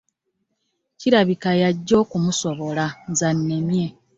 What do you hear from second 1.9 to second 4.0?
okumusobola nze annemye.